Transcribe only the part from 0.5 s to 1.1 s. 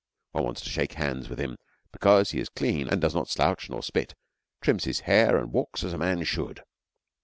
to shake